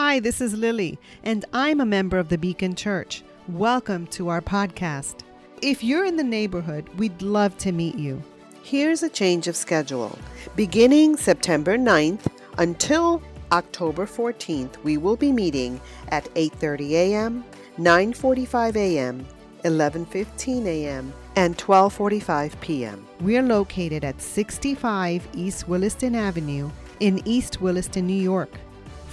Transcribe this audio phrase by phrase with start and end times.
[0.00, 3.24] Hi, this is Lily, and I'm a member of the Beacon Church.
[3.48, 5.24] Welcome to our podcast.
[5.60, 8.22] If you're in the neighborhood, we'd love to meet you.
[8.62, 10.16] Here's a change of schedule.
[10.54, 17.44] Beginning September 9th until October 14th, we will be meeting at 8:30 a.m.,
[17.76, 19.26] 9:45 a.m.,
[19.64, 23.04] 11:15 a.m., and 12:45 p.m.
[23.20, 26.70] We're located at 65 East Williston Avenue
[27.00, 28.50] in East Williston, New York.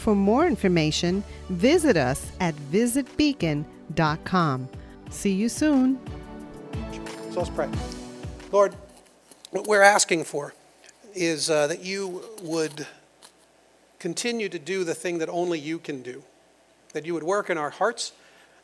[0.06, 4.70] For more information, visit us at visitbeacon.com.
[5.10, 6.00] See you soon.
[7.32, 7.68] So let's pray.
[8.52, 8.76] Lord,
[9.50, 10.54] what we're asking for
[11.16, 12.86] is uh, that you would
[13.98, 16.22] continue to do the thing that only you can do,
[16.94, 18.12] that you would work in our hearts,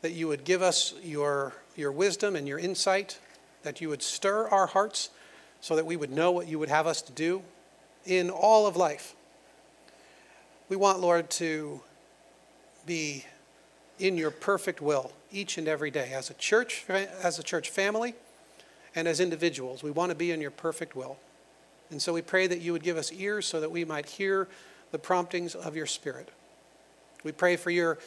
[0.03, 3.17] that you would give us your, your wisdom and your insight,
[3.63, 5.09] that you would stir our hearts
[5.59, 7.41] so that we would know what you would have us to do
[8.05, 9.16] in all of life.
[10.71, 11.81] We want, Lord, to
[12.85, 13.25] be
[13.99, 18.16] in your perfect will each and every day as a church, as a church family,
[18.95, 19.83] and as individuals.
[19.83, 21.17] We want to be in your perfect will.
[21.89, 24.47] And so we pray that you would give us ears so that we might hear
[24.94, 26.30] the promptings of your Spirit.
[27.25, 27.99] We pray for your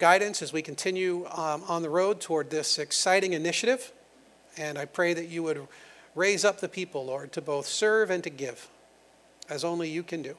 [0.00, 3.92] guidance as we continue um, on the road toward this exciting initiative.
[4.56, 5.68] And I pray that you would
[6.16, 8.66] raise up the people, Lord, to both serve and to give,
[9.48, 10.34] as only you can do.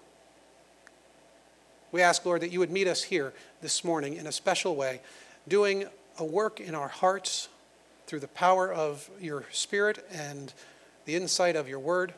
[1.91, 5.01] We ask, Lord, that you would meet us here this morning in a special way,
[5.47, 5.85] doing
[6.19, 7.49] a work in our hearts
[8.05, 10.53] through the power of your Spirit and
[11.05, 12.13] the insight of your word.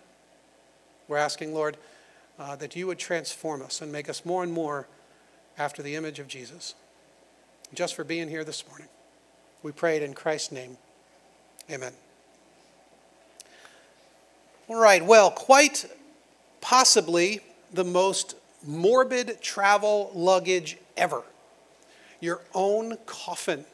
[1.08, 1.78] We're asking, Lord,
[2.38, 4.88] uh, that you would transform us and make us more and more
[5.58, 6.76] after the image of Jesus.
[7.74, 8.88] Just for being here this morning.
[9.64, 10.78] We pray it in Christ's name.
[11.70, 11.94] Amen.
[14.68, 15.86] All right, well, quite
[16.62, 17.42] possibly
[17.74, 21.24] the most morbid travel luggage ever
[22.22, 23.66] your own coffin.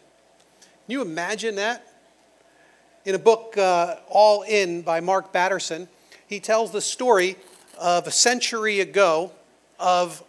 [0.61, 1.85] Can you imagine that?
[3.05, 5.87] In a book, uh, All In by Mark Batterson,
[6.27, 7.36] he tells the story
[7.77, 9.31] of a century ago
[9.80, 10.23] of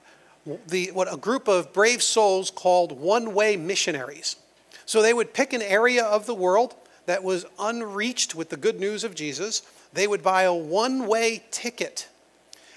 [0.69, 4.37] the, what a group of brave souls called one way missionaries.
[4.85, 6.75] So they would pick an area of the world
[7.07, 9.63] that was unreached with the good news of Jesus.
[9.93, 12.09] They would buy a one way ticket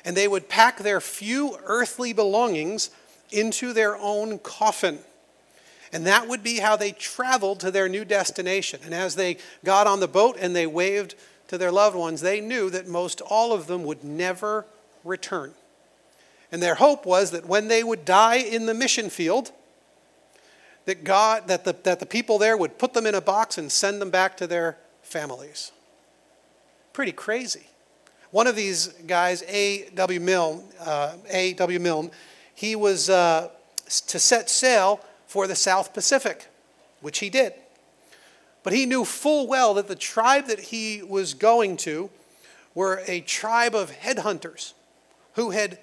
[0.03, 2.89] and they would pack their few earthly belongings
[3.31, 4.99] into their own coffin.
[5.93, 8.79] And that would be how they traveled to their new destination.
[8.85, 11.15] And as they got on the boat and they waved
[11.49, 14.65] to their loved ones, they knew that most all of them would never
[15.03, 15.53] return.
[16.51, 19.51] And their hope was that when they would die in the mission field,
[20.85, 23.71] that God, that the, that the people there would put them in a box and
[23.71, 25.71] send them back to their families.
[26.93, 27.67] Pretty crazy.
[28.31, 30.19] One of these guys, A.W.
[30.19, 31.79] Milne, uh, A.W.
[31.79, 32.11] Milne,
[32.55, 33.49] he was uh,
[33.85, 36.47] to set sail for the South Pacific,
[37.01, 37.53] which he did.
[38.63, 42.09] But he knew full well that the tribe that he was going to
[42.73, 44.73] were a tribe of headhunters
[45.33, 45.79] who had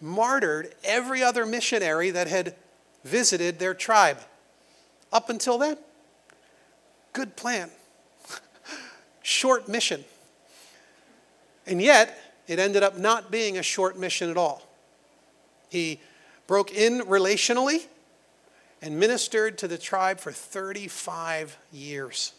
[0.00, 2.56] martyred every other missionary that had
[3.04, 4.18] visited their tribe.
[5.12, 5.76] Up until then,
[7.12, 7.70] good plan.
[9.22, 10.04] Short mission.
[11.66, 14.66] And yet, it ended up not being a short mission at all.
[15.68, 16.00] He
[16.46, 17.86] broke in relationally
[18.82, 22.32] and ministered to the tribe for 35 years,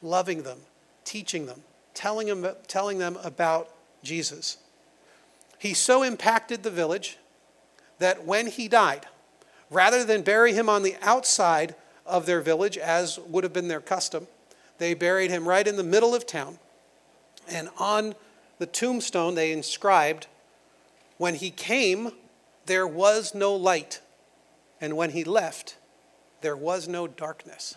[0.00, 0.58] loving them,
[1.04, 1.62] teaching them,
[1.94, 3.70] telling them, telling them about
[4.02, 4.58] Jesus.
[5.58, 7.18] He so impacted the village
[7.98, 9.06] that when he died,
[9.70, 11.74] rather than bury him on the outside
[12.06, 14.26] of their village, as would have been their custom,
[14.78, 16.58] they buried him right in the middle of town.
[17.48, 18.14] And on
[18.58, 20.26] the tombstone, they inscribed,
[21.18, 22.12] When he came,
[22.66, 24.00] there was no light,
[24.80, 25.76] and when he left,
[26.40, 27.76] there was no darkness.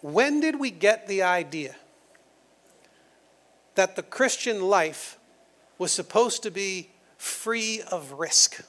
[0.00, 1.74] When did we get the idea
[3.74, 5.18] that the Christian life
[5.76, 8.64] was supposed to be free of risk?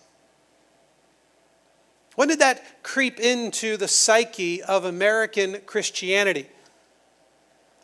[2.16, 6.50] When did that creep into the psyche of American Christianity?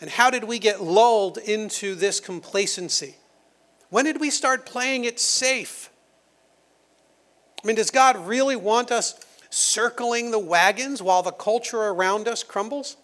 [0.01, 3.15] And how did we get lulled into this complacency?
[3.89, 5.89] When did we start playing it safe?
[7.63, 9.19] I mean, does God really want us
[9.50, 12.97] circling the wagons while the culture around us crumbles?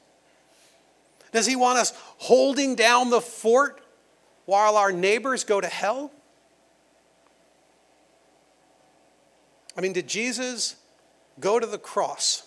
[1.32, 3.82] Does He want us holding down the fort
[4.46, 6.12] while our neighbors go to hell?
[9.78, 10.76] I mean, did Jesus
[11.40, 12.44] go to the cross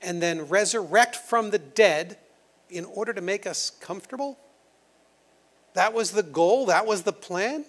[0.00, 2.16] and then resurrect from the dead
[2.70, 4.38] in order to make us comfortable?
[5.74, 7.64] That was the goal, that was the plan.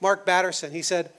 [0.00, 0.70] Mark Batterson.
[0.72, 1.10] He said,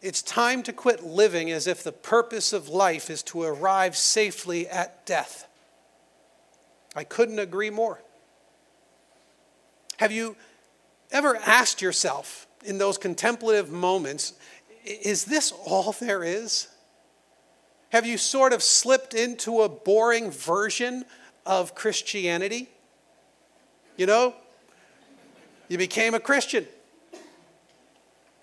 [0.00, 4.68] It's time to quit living as if the purpose of life is to arrive safely
[4.68, 5.46] at death.
[6.94, 8.00] I couldn't agree more.
[9.98, 10.36] Have you
[11.10, 14.34] ever asked yourself in those contemplative moments,
[14.84, 16.68] is this all there is?
[17.92, 21.04] Have you sort of slipped into a boring version
[21.44, 22.70] of Christianity?
[23.98, 24.34] You know,
[25.68, 26.66] you became a Christian.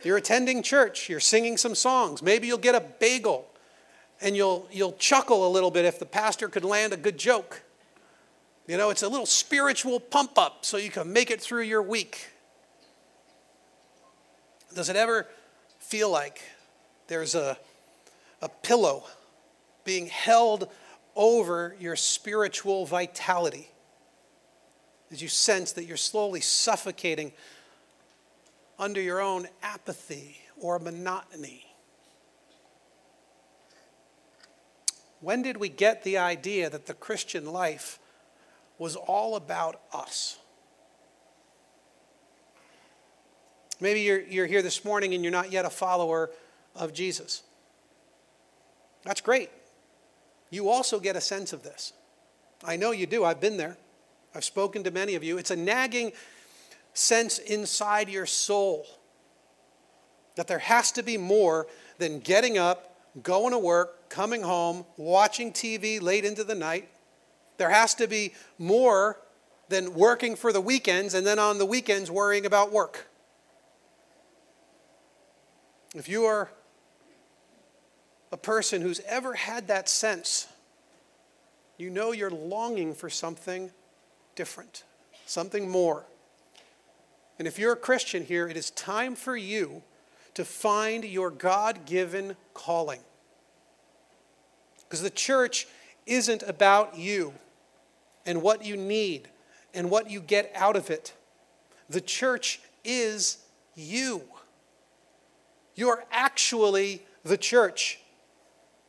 [0.03, 2.21] You're attending church, you're singing some songs.
[2.21, 3.47] Maybe you'll get a bagel
[4.21, 7.63] and you'll, you'll chuckle a little bit if the pastor could land a good joke.
[8.67, 11.81] You know, it's a little spiritual pump up so you can make it through your
[11.81, 12.29] week.
[14.75, 15.25] Does it ever
[15.79, 16.39] feel like
[17.07, 17.57] there's a,
[18.43, 19.05] a pillow
[19.89, 20.69] being held
[21.15, 23.67] over your spiritual vitality?
[25.11, 27.31] As you sense that you're slowly suffocating
[28.77, 31.65] under your own apathy or monotony?
[35.21, 37.97] When did we get the idea that the Christian life
[38.79, 40.39] was all about us.
[43.81, 46.31] Maybe you're, you're here this morning and you're not yet a follower
[46.75, 47.43] of Jesus.
[49.03, 49.49] That's great.
[50.49, 51.93] You also get a sense of this.
[52.63, 53.23] I know you do.
[53.23, 53.77] I've been there.
[54.35, 55.37] I've spoken to many of you.
[55.37, 56.11] It's a nagging
[56.93, 58.85] sense inside your soul
[60.35, 61.67] that there has to be more
[61.97, 66.89] than getting up, going to work, coming home, watching TV late into the night,
[67.57, 69.19] there has to be more
[69.67, 73.07] than working for the weekends and then on the weekends worrying about work.
[75.93, 76.49] If you are
[78.31, 80.47] a person who's ever had that sense,
[81.77, 83.71] you know you're longing for something
[84.35, 84.83] different,
[85.25, 86.05] something more.
[87.37, 89.81] And if you're a Christian here, it is time for you
[90.33, 92.99] to find your God given calling.
[94.81, 95.67] Because the church
[96.05, 97.33] isn't about you
[98.25, 99.29] and what you need
[99.73, 101.13] and what you get out of it.
[101.89, 103.37] The church is
[103.75, 104.23] you.
[105.75, 107.99] You're actually the church.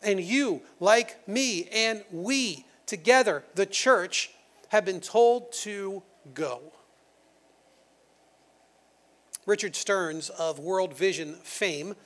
[0.03, 4.31] And you, like me and we together, the church,
[4.69, 6.03] have been told to
[6.33, 6.61] go.
[9.47, 11.97] Richard Stearns of World Vision fame,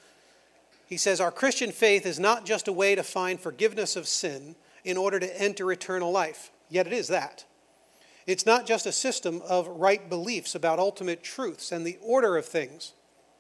[0.87, 4.57] he says, Our Christian faith is not just a way to find forgiveness of sin
[4.85, 6.51] in order to enter eternal life.
[6.71, 7.45] Yet it is that.
[8.27, 12.47] It's not just a system of right beliefs about ultimate truths and the order of
[12.47, 12.93] things,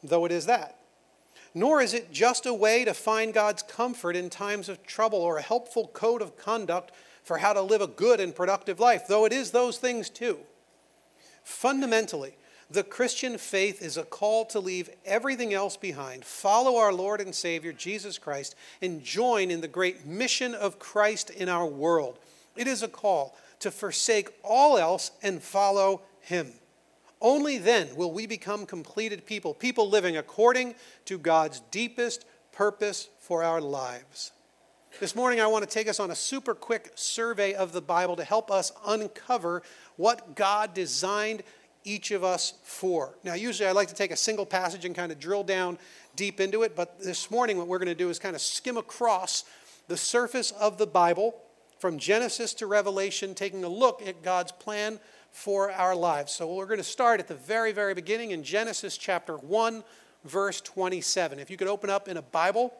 [0.02, 0.78] though it is that.
[1.54, 5.38] Nor is it just a way to find God's comfort in times of trouble or
[5.38, 6.90] a helpful code of conduct
[7.22, 10.38] for how to live a good and productive life, though it is those things too.
[11.44, 12.36] Fundamentally,
[12.70, 17.34] the Christian faith is a call to leave everything else behind, follow our Lord and
[17.34, 22.18] Savior, Jesus Christ, and join in the great mission of Christ in our world.
[22.56, 26.52] It is a call to forsake all else and follow Him.
[27.20, 30.74] Only then will we become completed people, people living according
[31.06, 34.32] to God's deepest purpose for our lives.
[35.00, 38.14] This morning, I want to take us on a super quick survey of the Bible
[38.14, 39.62] to help us uncover
[39.96, 41.42] what God designed
[41.82, 43.16] each of us for.
[43.24, 45.78] Now, usually I like to take a single passage and kind of drill down
[46.14, 48.76] deep into it, but this morning, what we're going to do is kind of skim
[48.76, 49.44] across
[49.88, 51.34] the surface of the Bible
[51.78, 55.00] from Genesis to Revelation, taking a look at God's plan
[55.34, 56.32] for our lives.
[56.32, 59.82] So we're going to start at the very, very beginning in Genesis chapter 1,
[60.24, 61.40] verse 27.
[61.40, 62.72] If you could open up in a Bible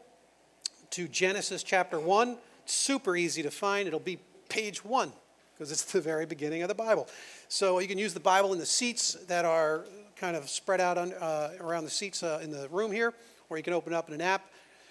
[0.91, 3.89] to Genesis chapter 1, super easy to find.
[3.89, 5.13] It'll be page 1
[5.53, 7.09] because it's the very beginning of the Bible.
[7.49, 9.85] So you can use the Bible in the seats that are
[10.15, 13.15] kind of spread out on, uh, around the seats uh, in the room here,
[13.51, 14.47] or you can open up in an app.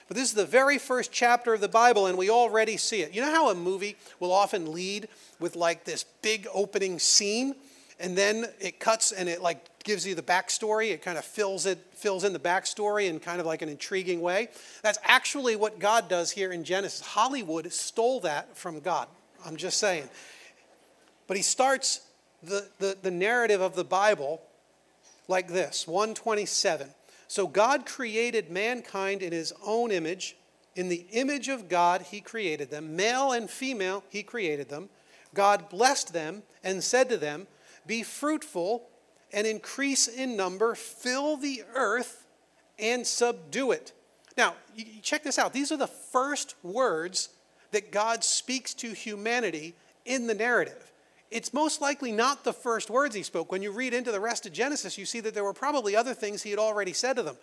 [0.07, 3.13] But this is the very first chapter of the Bible, and we already see it.
[3.13, 5.07] You know how a movie will often lead
[5.39, 7.55] with like this big opening scene,
[7.99, 10.91] and then it cuts and it like gives you the backstory.
[10.91, 14.21] It kind of fills it fills in the backstory in kind of like an intriguing
[14.21, 14.49] way.
[14.81, 17.01] That's actually what God does here in Genesis.
[17.01, 19.07] Hollywood stole that from God.
[19.45, 20.09] I'm just saying.
[21.27, 22.01] But he starts
[22.41, 24.41] the, the, the narrative of the Bible
[25.27, 26.89] like this 127.
[27.33, 30.37] So God created mankind in his own image.
[30.75, 32.95] In the image of God, he created them.
[32.95, 34.89] Male and female, he created them.
[35.33, 37.47] God blessed them and said to them,
[37.87, 38.87] Be fruitful
[39.33, 42.27] and increase in number, fill the earth
[42.77, 43.93] and subdue it.
[44.37, 44.53] Now,
[45.01, 45.53] check this out.
[45.53, 47.29] These are the first words
[47.71, 49.73] that God speaks to humanity
[50.05, 50.92] in the narrative.
[51.33, 53.51] It's most likely not the first words he spoke.
[53.51, 56.13] When you read into the rest of Genesis, you see that there were probably other
[56.13, 57.37] things he had already said to them.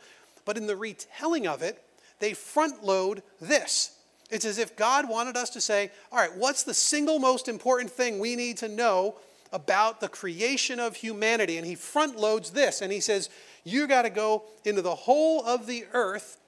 [0.45, 1.83] But in the retelling of it,
[2.21, 3.99] they front load this.
[4.31, 7.91] It's as if God wanted us to say, all right, what's the single most important
[7.91, 9.17] thing we need to know
[9.53, 11.57] about the creation of humanity?
[11.59, 13.29] And he front loads this and he says,
[13.65, 16.39] you got to go into the whole of the earth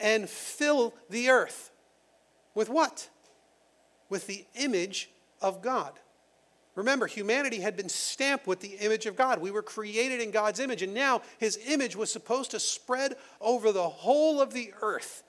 [0.00, 1.70] and fill the earth.
[2.54, 3.08] With what?
[4.08, 5.10] With the image
[5.42, 5.92] of God.
[6.78, 9.40] Remember, humanity had been stamped with the image of God.
[9.40, 13.72] We were created in God's image, and now his image was supposed to spread over
[13.72, 15.24] the whole of the earth.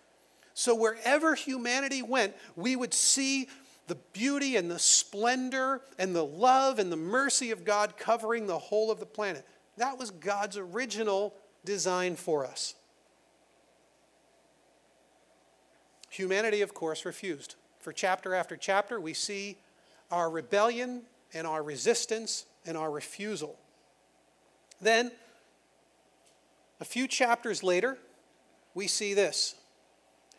[0.53, 3.47] So wherever humanity went, we would see
[3.87, 8.59] the beauty and the splendor and the love and the mercy of God covering the
[8.59, 9.43] whole of the planet.
[9.77, 11.33] That was God's original
[11.65, 12.75] design for us.
[16.11, 17.55] Humanity, of course, refused.
[17.79, 19.57] For chapter after chapter, we see
[20.11, 23.57] our rebellion and our resistance and our refusal.
[24.81, 25.11] Then,
[26.79, 27.97] a few chapters later,
[28.73, 29.55] we see this.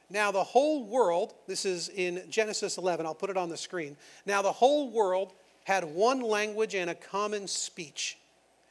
[0.09, 3.97] Now, the whole world, this is in Genesis 11, I'll put it on the screen.
[4.27, 5.33] Now, the whole world
[5.65, 8.19] had one language and a common speech.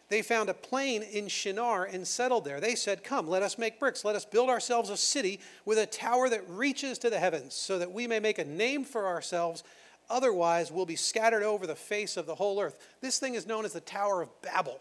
[0.09, 2.59] They found a plain in Shinar and settled there.
[2.59, 4.03] They said, Come, let us make bricks.
[4.03, 7.77] Let us build ourselves a city with a tower that reaches to the heavens, so
[7.77, 9.63] that we may make a name for ourselves
[10.09, 12.79] Otherwise, we'll be scattered over the face of the whole earth.
[13.01, 14.79] This thing is known as the Tower of Babel.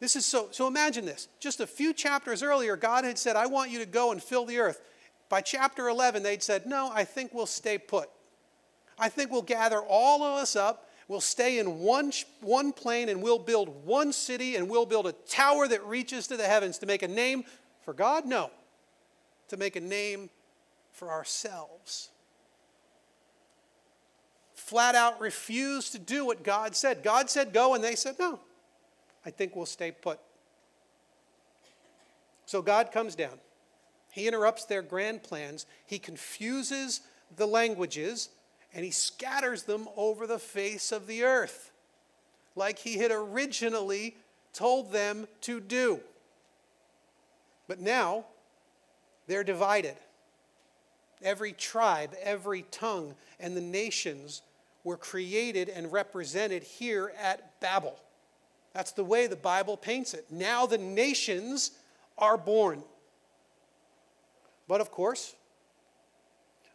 [0.00, 1.28] This is so, so imagine this.
[1.38, 4.44] Just a few chapters earlier, God had said, I want you to go and fill
[4.44, 4.80] the earth.
[5.28, 8.10] By chapter 11, they'd said, No, I think we'll stay put.
[8.98, 10.88] I think we'll gather all of us up.
[11.06, 15.12] We'll stay in one, one plain and we'll build one city and we'll build a
[15.12, 17.44] tower that reaches to the heavens to make a name
[17.84, 18.26] for God?
[18.26, 18.50] No.
[19.48, 20.30] To make a name
[20.92, 22.10] for ourselves
[24.62, 27.02] flat out refused to do what God said.
[27.02, 28.38] God said go, and they said no.
[29.26, 30.18] I think we'll stay put.
[32.46, 33.38] So God comes down.
[34.12, 35.66] He interrupts their grand plans.
[35.86, 37.00] He confuses
[37.36, 38.28] the languages
[38.74, 41.70] and he scatters them over the face of the earth
[42.54, 44.16] like he had originally
[44.52, 46.00] told them to do.
[47.66, 48.26] But now
[49.26, 49.96] they're divided.
[51.22, 54.42] Every tribe, every tongue, and the nations
[54.84, 57.98] were created and represented here at Babel.
[58.72, 60.26] That's the way the Bible paints it.
[60.30, 61.72] Now the nations
[62.18, 62.82] are born.
[64.66, 65.34] But of course,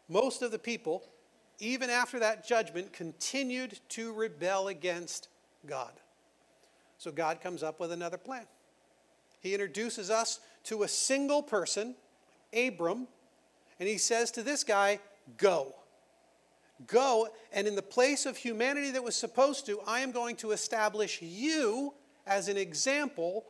[0.07, 1.03] most of the people,
[1.59, 5.27] even after that judgment, continued to rebel against
[5.65, 5.91] God.
[6.97, 8.45] So God comes up with another plan.
[9.39, 11.95] He introduces us to a single person,
[12.53, 13.07] Abram,
[13.79, 14.99] and he says to this guy,
[15.37, 15.75] Go.
[16.85, 20.51] Go, and in the place of humanity that was supposed to, I am going to
[20.51, 21.93] establish you
[22.27, 23.45] as an example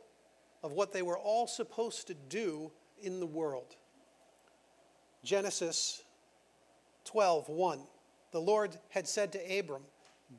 [0.64, 3.76] of what they were all supposed to do in the world.
[5.24, 6.04] Genesis
[7.06, 7.80] 12, 1.
[8.32, 9.84] The Lord had said to Abram,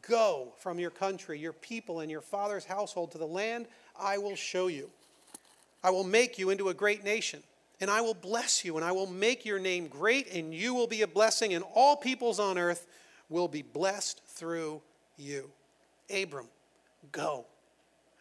[0.02, 3.66] Go from your country, your people, and your father's household to the land
[3.98, 4.90] I will show you.
[5.82, 7.42] I will make you into a great nation
[7.80, 10.86] and I will bless you, and I will make your name great, and you will
[10.86, 12.86] be a blessing, and all peoples on earth
[13.28, 14.82] will be blessed through
[15.16, 15.50] you.
[16.10, 16.48] Abram,
[17.12, 17.46] go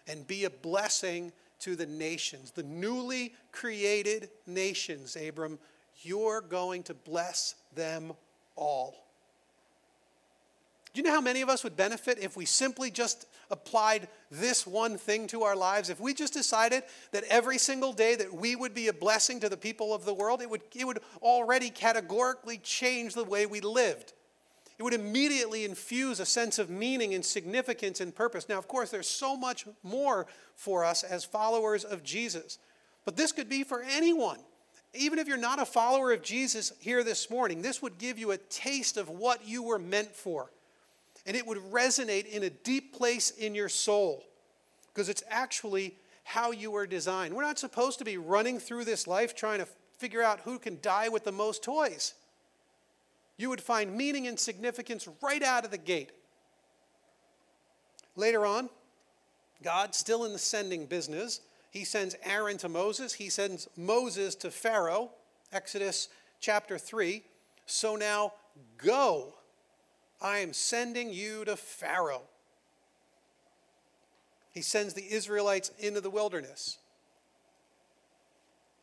[0.07, 5.57] and be a blessing to the nations, the newly created nations, Abram.
[6.01, 8.13] You're going to bless them
[8.55, 9.06] all.
[10.97, 14.65] Do you know how many of us would benefit if we simply just applied this
[14.65, 15.91] one thing to our lives?
[15.91, 19.47] If we just decided that every single day that we would be a blessing to
[19.47, 23.61] the people of the world, it would, it would already categorically change the way we
[23.61, 24.13] lived.
[24.79, 28.49] It would immediately infuse a sense of meaning and significance and purpose.
[28.49, 30.25] Now, of course, there's so much more
[30.55, 32.57] for us as followers of Jesus,
[33.05, 34.39] but this could be for anyone.
[34.95, 38.31] Even if you're not a follower of Jesus here this morning, this would give you
[38.31, 40.49] a taste of what you were meant for
[41.27, 44.23] and it would resonate in a deep place in your soul
[44.87, 45.93] because it's actually
[46.23, 47.35] how you were designed.
[47.35, 49.67] We're not supposed to be running through this life trying to
[49.97, 52.13] figure out who can die with the most toys.
[53.35, 56.11] You would find meaning and significance right out of the gate.
[58.15, 58.69] Later on,
[59.61, 61.41] God, still in the sending business,
[61.71, 65.11] he sends Aaron to Moses, he sends Moses to Pharaoh,
[65.51, 66.07] Exodus
[66.39, 67.23] chapter 3.
[67.65, 68.33] So now
[68.77, 69.33] go
[70.21, 72.23] I am sending you to Pharaoh.
[74.51, 76.79] He sends the Israelites into the wilderness.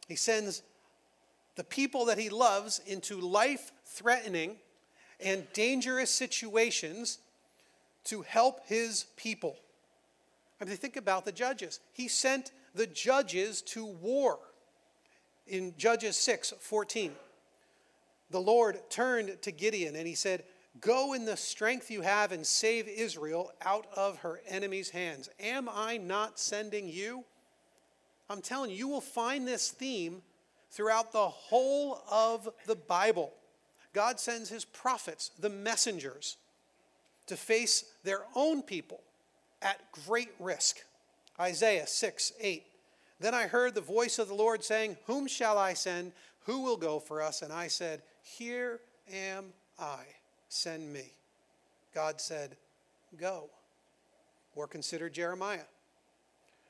[0.07, 0.63] He sends
[1.57, 4.57] the people that he loves into life threatening
[5.21, 7.19] and dangerous situations
[8.05, 9.57] to help his people.
[10.61, 11.81] I mean, think about the judges.
[11.93, 14.39] He sent the judges to war.
[15.47, 17.13] In Judges 6 14,
[18.31, 20.45] the Lord turned to Gideon and he said,
[20.81, 25.29] Go in the strength you have and save Israel out of her enemies' hands.
[25.39, 27.25] Am I not sending you?
[28.29, 30.23] I'm telling you, you will find this theme
[30.71, 33.33] throughout the whole of the Bible.
[33.93, 36.37] God sends his prophets, the messengers,
[37.27, 39.01] to face their own people
[39.63, 40.79] at great risk.
[41.39, 42.65] Isaiah 6 8.
[43.21, 46.13] Then I heard the voice of the Lord saying, Whom shall I send?
[46.47, 47.43] Who will go for us?
[47.43, 48.81] And I said, Here
[49.13, 50.03] am I
[50.55, 51.13] send me.
[51.95, 52.57] God said,
[53.19, 53.51] Go.
[54.55, 55.67] Or consider Jeremiah.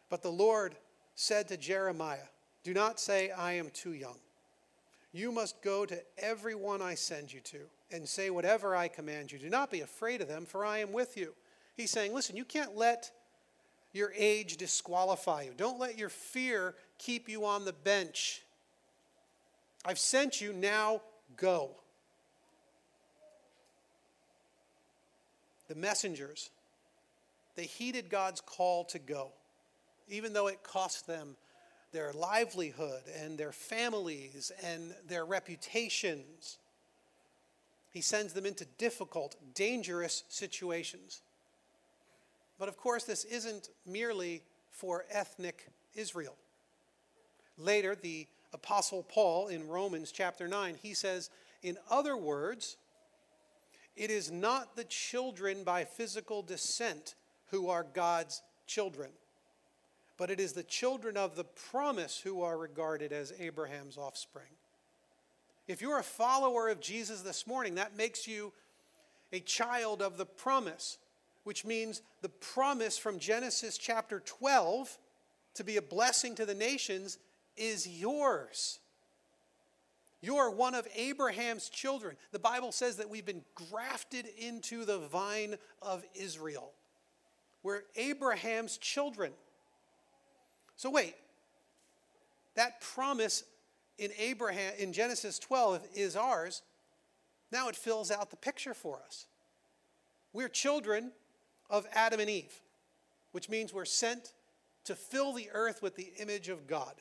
[0.08, 0.74] But the Lord
[1.14, 2.28] said to Jeremiah,
[2.62, 4.18] Do not say, I am too young.
[5.12, 7.60] You must go to everyone I send you to
[7.92, 9.38] and say whatever I command you.
[9.38, 11.34] Do not be afraid of them, for I am with you.
[11.76, 13.10] He's saying, Listen, you can't let
[13.92, 15.52] your age disqualify you.
[15.56, 18.42] Don't let your fear keep you on the bench.
[19.84, 21.02] I've sent you, now
[21.36, 21.70] go.
[25.68, 26.50] The messengers,
[27.56, 29.32] they heeded God's call to go,
[30.08, 31.36] even though it cost them
[31.92, 36.58] their livelihood and their families and their reputations.
[37.90, 41.22] He sends them into difficult, dangerous situations.
[42.58, 46.34] But of course, this isn't merely for ethnic Israel.
[47.56, 51.30] Later, the Apostle Paul in Romans chapter 9, he says,
[51.62, 52.76] In other words,
[53.96, 57.14] it is not the children by physical descent
[57.50, 59.10] who are God's children,
[60.16, 64.50] but it is the children of the promise who are regarded as Abraham's offspring.
[65.66, 68.52] If you're a follower of Jesus this morning, that makes you
[69.32, 70.98] a child of the promise,
[71.44, 74.98] which means the promise from Genesis chapter 12
[75.54, 77.18] to be a blessing to the nations
[77.56, 78.80] is yours.
[80.24, 82.16] You're one of Abraham's children.
[82.32, 86.72] The Bible says that we've been grafted into the vine of Israel.
[87.62, 89.32] We're Abraham's children.
[90.76, 91.14] So wait,
[92.54, 93.44] that promise
[93.98, 96.62] in Abraham in Genesis 12 is ours.
[97.52, 99.26] Now it fills out the picture for us.
[100.32, 101.12] We're children
[101.68, 102.62] of Adam and Eve,
[103.32, 104.32] which means we're sent
[104.84, 106.94] to fill the earth with the image of God.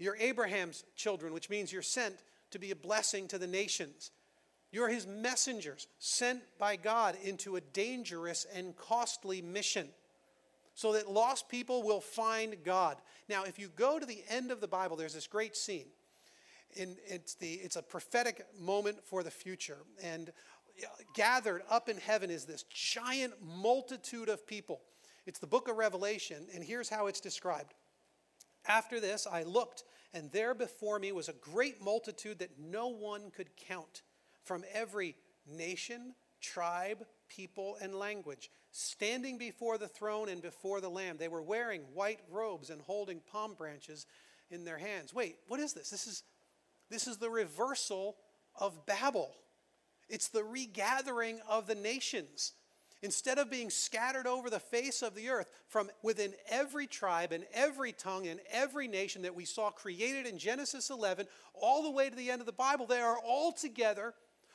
[0.00, 2.16] You're Abraham's children, which means you're sent
[2.52, 4.10] to be a blessing to the nations.
[4.72, 9.88] You're his messengers, sent by God into a dangerous and costly mission
[10.74, 12.96] so that lost people will find God.
[13.28, 15.86] Now, if you go to the end of the Bible, there's this great scene.
[16.74, 19.78] It's, the, it's a prophetic moment for the future.
[20.02, 20.30] And
[20.82, 24.80] uh, gathered up in heaven is this giant multitude of people.
[25.26, 27.74] It's the book of Revelation, and here's how it's described
[28.66, 33.30] after this, I looked, and there before me was a great multitude that no one
[33.30, 34.02] could count
[34.44, 41.16] from every nation, tribe, people, and language, standing before the throne and before the Lamb.
[41.18, 44.06] They were wearing white robes and holding palm branches
[44.50, 45.14] in their hands.
[45.14, 45.90] Wait, what is this?
[45.90, 46.22] This is,
[46.90, 48.16] this is the reversal
[48.58, 49.32] of Babel.
[50.08, 52.52] It's the regathering of the nations.
[53.02, 57.44] Instead of being scattered over the face of the earth from within every tribe and
[57.52, 62.10] every tongue and every nation that we saw created in Genesis 11, all the way
[62.10, 64.12] to the end of the Bible, they are all together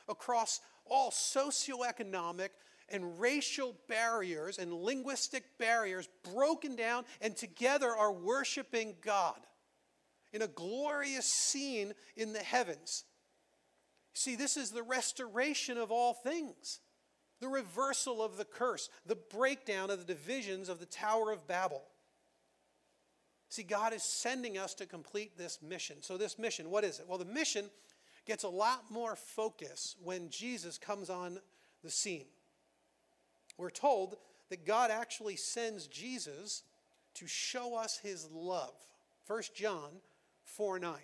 [0.08, 2.50] across all socioeconomic
[2.88, 9.40] and racial barriers and linguistic barriers broken down and together are worshiping God
[10.32, 13.04] in a glorious scene in the heavens.
[14.12, 16.80] See, this is the restoration of all things
[17.40, 21.82] the reversal of the curse, the breakdown of the divisions of the Tower of Babel.
[23.48, 25.96] See, God is sending us to complete this mission.
[26.02, 27.06] So, this mission, what is it?
[27.08, 27.66] Well, the mission
[28.26, 31.38] gets a lot more focus when Jesus comes on
[31.84, 32.26] the scene.
[33.56, 34.16] We're told
[34.50, 36.64] that God actually sends Jesus
[37.14, 38.74] to show us his love.
[39.26, 39.90] 1 John
[40.44, 40.94] 4 9.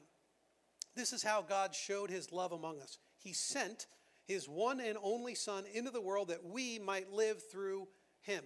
[0.95, 2.99] This is how God showed his love among us.
[3.19, 3.87] He sent
[4.33, 7.89] his one and only Son into the world that we might live through
[8.21, 8.45] him.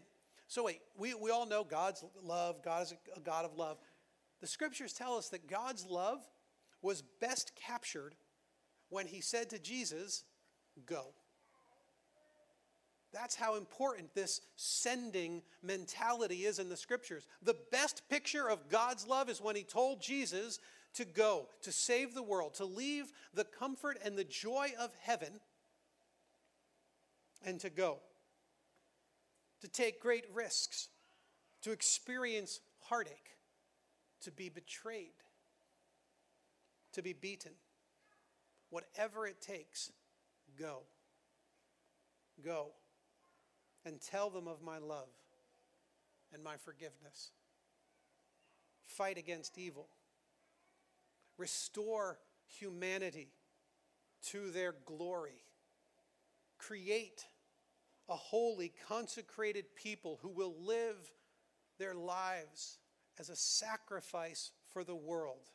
[0.49, 3.79] So, wait, we, we all know God's love, God is a God of love.
[4.41, 6.21] The scriptures tell us that God's love
[6.83, 8.15] was best captured
[8.91, 10.25] when he said to Jesus,
[10.85, 11.07] Go.
[13.13, 17.27] That's how important this sending mentality is in the scriptures.
[17.43, 20.61] The best picture of God's love is when he told Jesus
[20.95, 25.41] to go, to save the world, to leave the comfort and the joy of heaven
[27.45, 28.01] and to go.
[29.61, 30.89] to take great risks,
[31.63, 33.37] to experience heartache,
[34.21, 35.15] to be betrayed,
[36.93, 37.53] to be beaten.
[38.71, 39.93] Whatever it takes,
[40.59, 40.83] go.
[42.45, 42.73] Go
[43.85, 45.09] and tell them of my love
[46.33, 47.31] and my forgiveness.
[48.85, 49.89] Fight against evil.
[51.39, 53.29] Restore humanity
[54.27, 55.45] to their glory.
[56.67, 57.27] Create
[58.09, 61.13] a holy, consecrated people who will live
[61.79, 62.79] their lives
[63.19, 65.51] as a sacrifice for the world.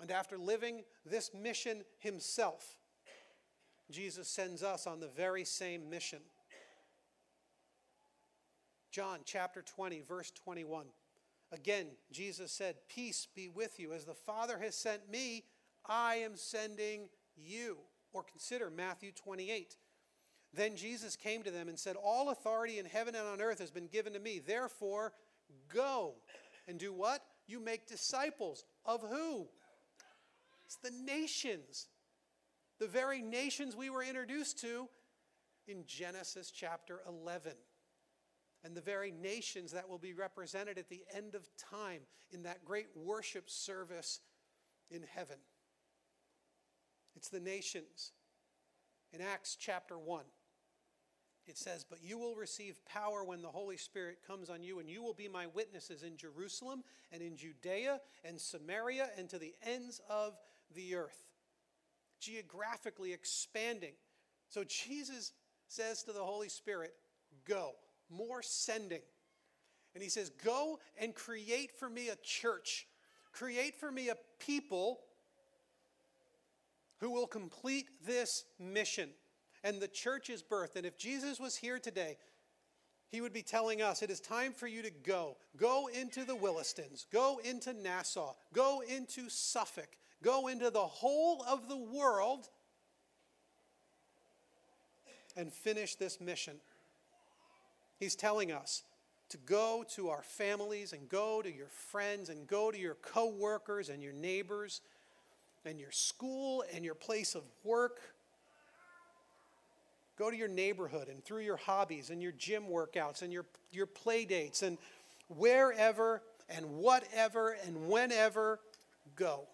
[0.00, 2.76] And after living this mission himself,
[3.90, 6.20] Jesus sends us on the very same mission.
[8.90, 10.86] John chapter 20, verse 21.
[11.52, 13.92] Again, Jesus said, Peace be with you.
[13.92, 15.44] As the Father has sent me,
[15.86, 17.78] I am sending you.
[18.12, 19.76] Or consider Matthew 28.
[20.52, 23.70] Then Jesus came to them and said, All authority in heaven and on earth has
[23.70, 24.40] been given to me.
[24.40, 25.12] Therefore,
[25.72, 26.14] go
[26.66, 27.22] and do what?
[27.46, 29.48] You make disciples of who?
[30.66, 31.88] It's the nations.
[32.78, 34.88] The very nations we were introduced to
[35.68, 37.52] in Genesis chapter 11.
[38.64, 42.64] And the very nations that will be represented at the end of time in that
[42.64, 44.20] great worship service
[44.90, 45.38] in heaven.
[47.16, 48.12] It's the nations.
[49.12, 50.24] In Acts chapter 1,
[51.46, 54.88] it says, But you will receive power when the Holy Spirit comes on you, and
[54.88, 59.54] you will be my witnesses in Jerusalem and in Judea and Samaria and to the
[59.66, 60.38] ends of
[60.74, 61.26] the earth.
[62.20, 63.94] Geographically expanding.
[64.48, 65.32] So Jesus
[65.66, 66.94] says to the Holy Spirit,
[67.46, 67.72] Go,
[68.08, 69.02] more sending.
[69.94, 72.86] And he says, Go and create for me a church,
[73.32, 75.00] create for me a people
[77.00, 79.10] who will complete this mission
[79.64, 80.76] and the church's birth.
[80.76, 82.16] And if Jesus was here today,
[83.10, 85.36] he would be telling us it is time for you to go.
[85.56, 91.68] Go into the Willistons, go into Nassau, go into Suffolk, go into the whole of
[91.68, 92.48] the world
[95.36, 96.56] and finish this mission.
[97.98, 98.82] He's telling us
[99.30, 103.88] to go to our families and go to your friends and go to your coworkers
[103.88, 104.80] and your neighbors
[105.64, 108.00] and your school and your place of work
[110.20, 113.86] Go to your neighborhood and through your hobbies and your gym workouts and your, your
[113.86, 114.76] play dates and
[115.30, 116.20] wherever
[116.50, 118.60] and whatever and whenever,
[119.16, 119.44] go.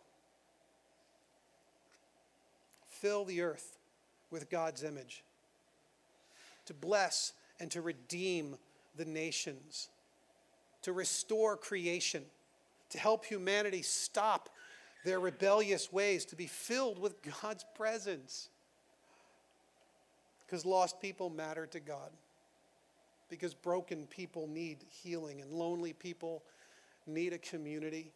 [2.88, 3.78] Fill the earth
[4.32, 5.22] with God's image.
[6.64, 8.56] To bless and to redeem
[8.96, 9.88] the nations.
[10.82, 12.24] To restore creation.
[12.90, 14.48] To help humanity stop
[15.06, 16.24] their rebellious ways.
[16.26, 18.50] To be filled with God's presence
[20.44, 22.10] because lost people matter to God.
[23.28, 26.44] Because broken people need healing, and lonely people
[27.06, 28.12] need a community.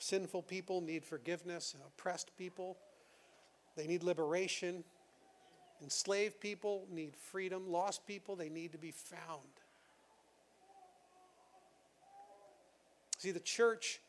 [0.00, 2.76] Sinful people need forgiveness, and oppressed people,
[3.76, 4.82] they need liberation.
[5.80, 7.70] Enslaved people need freedom.
[7.70, 9.42] Lost people, they need to be found.
[13.18, 14.00] See, the church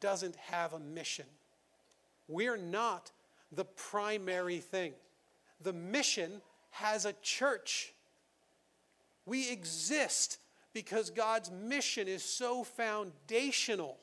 [0.00, 1.26] doesn't have a mission.
[2.28, 3.10] We're not
[3.52, 4.94] the primary thing
[5.64, 7.92] the mission has a church.
[9.26, 10.38] We exist
[10.72, 13.98] because God's mission is so foundational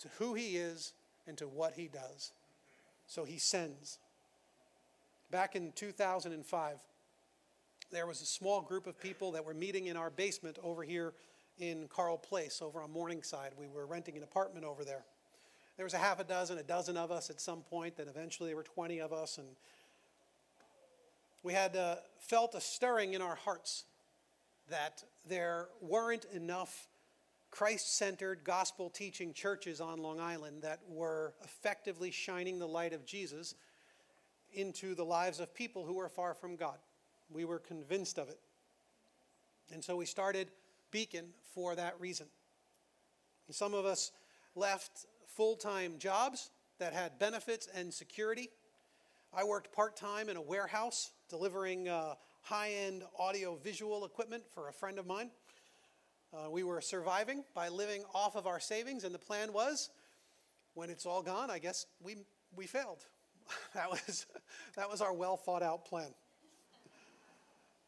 [0.00, 0.92] to who He is
[1.26, 2.32] and to what He does.
[3.06, 3.98] So He sends.
[5.30, 6.76] Back in 2005,
[7.90, 11.12] there was a small group of people that were meeting in our basement over here
[11.58, 13.52] in Carle Place, over on Morningside.
[13.58, 15.04] We were renting an apartment over there.
[15.76, 18.50] There was a half a dozen, a dozen of us at some point, then eventually
[18.50, 19.48] there were 20 of us, and
[21.42, 23.84] we had uh, felt a stirring in our hearts
[24.70, 26.88] that there weren't enough
[27.50, 33.04] Christ centered, gospel teaching churches on Long Island that were effectively shining the light of
[33.04, 33.54] Jesus
[34.52, 36.78] into the lives of people who were far from God.
[37.30, 38.38] We were convinced of it.
[39.72, 40.50] And so we started
[40.90, 42.26] Beacon for that reason.
[43.46, 44.12] And some of us
[44.54, 48.50] left full time jobs that had benefits and security.
[49.32, 54.68] I worked part time in a warehouse delivering uh, high end audio visual equipment for
[54.68, 55.30] a friend of mine.
[56.32, 59.90] Uh, we were surviving by living off of our savings, and the plan was
[60.74, 62.16] when it's all gone, I guess we,
[62.56, 63.04] we failed.
[63.74, 64.26] that, was,
[64.76, 66.14] that was our well thought out plan.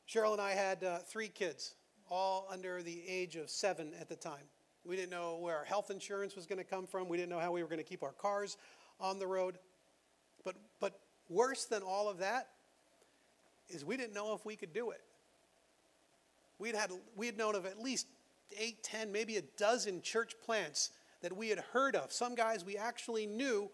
[0.08, 1.74] Cheryl and I had uh, three kids,
[2.10, 4.44] all under the age of seven at the time.
[4.84, 7.08] We didn't know where our health insurance was going to come from.
[7.08, 8.56] We didn't know how we were going to keep our cars
[9.00, 9.58] on the road.
[10.44, 12.48] But, but worse than all of that,
[13.68, 15.00] is we didn't know if we could do it.
[16.58, 18.06] We'd had we had known of at least
[18.56, 20.90] eight, ten, maybe a dozen church plants
[21.20, 22.12] that we had heard of.
[22.12, 23.70] Some guys we actually knew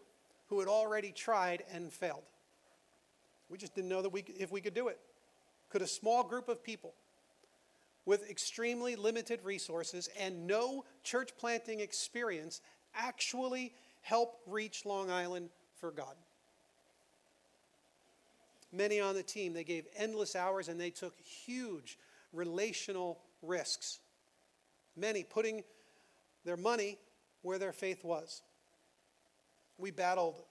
[0.49, 2.23] who had already tried and failed.
[3.49, 4.99] We just didn't know that we, if we could do it.
[5.69, 6.95] Could a small group of people
[8.05, 12.61] with extremely limited resources and no church planting experience
[12.95, 16.17] actually help reach Long Island for God?
[18.73, 21.99] Many on the team, they gave endless hours and they took huge
[22.33, 24.01] relational risks.
[24.97, 25.63] Many putting
[26.45, 26.99] their money
[27.43, 28.43] where their faith was.
[29.79, 30.43] We battled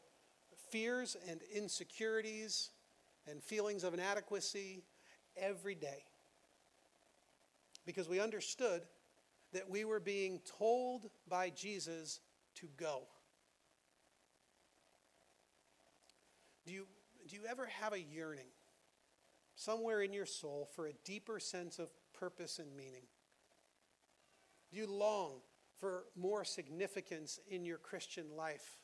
[0.70, 2.70] fears and insecurities
[3.28, 4.84] and feelings of inadequacy
[5.38, 6.04] every day
[7.86, 8.84] because we understood
[9.54, 12.20] that we were being told by Jesus
[12.56, 13.04] to go.
[16.66, 16.88] Do you,
[17.28, 18.46] do you ever have a yearning
[19.56, 23.04] somewhere in your soul for a deeper sense of purpose and meaning?
[24.72, 25.42] Do you long
[25.80, 28.78] for more significance in your Christian life?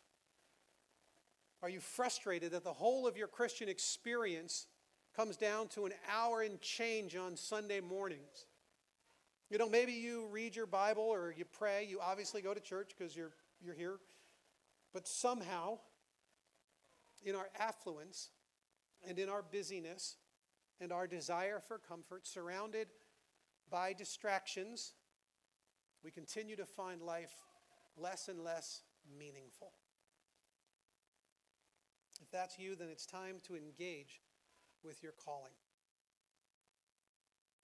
[1.62, 4.68] Are you frustrated that the whole of your Christian experience
[5.16, 8.46] comes down to an hour and change on Sunday mornings?
[9.50, 11.88] You know, maybe you read your Bible or you pray.
[11.90, 13.32] You obviously go to church because you're,
[13.64, 14.00] you're here.
[14.94, 15.80] But somehow,
[17.24, 18.30] in our affluence
[19.08, 20.18] and in our busyness
[20.82, 22.88] and our desire for comfort, surrounded
[23.70, 24.94] by distractions,
[26.04, 27.34] we continue to find life
[27.98, 28.82] less and less
[29.18, 29.72] meaningful.
[32.22, 34.22] If that's you, then it's time to engage
[34.84, 35.54] with your calling.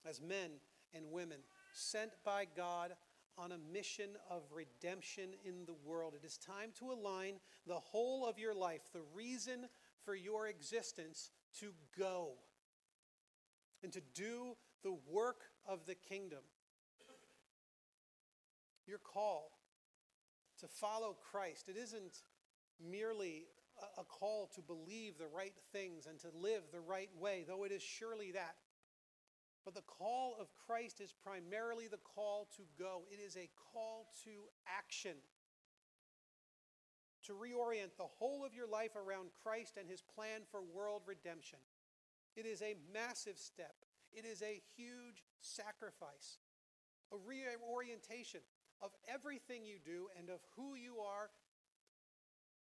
[0.07, 0.51] As men
[0.93, 1.39] and women
[1.73, 2.93] sent by God
[3.37, 8.27] on a mission of redemption in the world, it is time to align the whole
[8.27, 9.67] of your life, the reason
[10.05, 12.33] for your existence, to go
[13.83, 16.39] and to do the work of the kingdom.
[18.85, 19.51] Your call
[20.59, 22.21] to follow Christ, it isn't
[22.79, 23.45] merely
[23.97, 27.71] a call to believe the right things and to live the right way, though it
[27.71, 28.55] is surely that.
[29.65, 34.07] But the call of Christ is primarily the call to go, it is a call
[34.25, 34.31] to
[34.67, 35.15] action.
[37.27, 41.59] To reorient the whole of your life around Christ and his plan for world redemption.
[42.35, 43.75] It is a massive step,
[44.11, 46.39] it is a huge sacrifice,
[47.13, 48.41] a reorientation
[48.81, 51.29] of everything you do and of who you are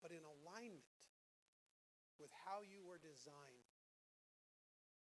[0.02, 0.88] but in alignment
[2.16, 3.67] with how you were designed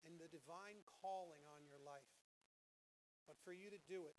[0.06, 2.14] and the divine calling on your life.
[3.26, 4.18] But for you to do it,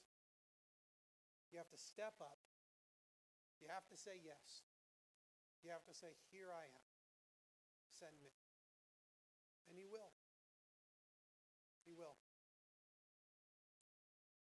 [1.54, 2.42] you have to step up.
[3.62, 4.66] You have to say yes.
[5.62, 6.86] You have to say, Here I am.
[7.94, 8.34] Send me.
[9.70, 10.12] And He will.
[11.86, 12.18] He will.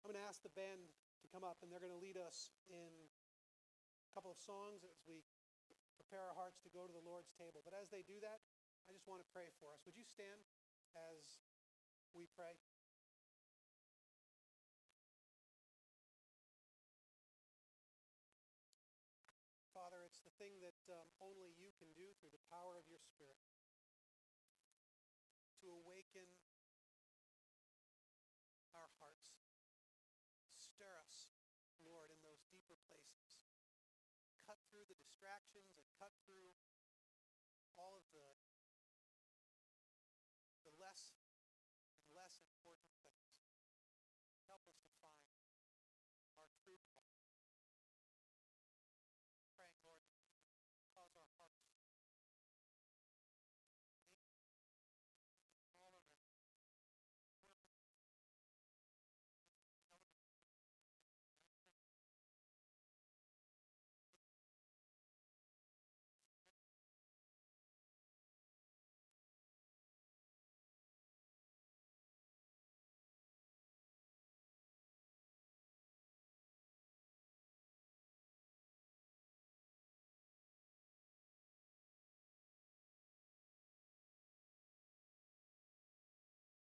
[0.00, 0.80] I'm going to ask the band
[1.20, 4.96] to come up, and they're going to lead us in a couple of songs as
[5.04, 5.20] we
[6.00, 7.60] prepare our hearts to go to the Lord's table.
[7.60, 8.40] But as they do that,
[8.88, 9.84] I just want to pray for us.
[9.84, 10.40] Would you stand
[10.96, 11.42] as
[12.14, 12.56] we pray?
[19.72, 23.00] Father, it's the thing that um, only you can do through the power of your
[23.00, 23.38] Spirit
[25.62, 26.28] to awaken
[28.74, 29.38] our hearts.
[30.54, 31.30] Stir us,
[31.78, 33.42] Lord, in those deeper places
[34.48, 36.56] cut through the distractions and cut through
[37.76, 38.47] all of the,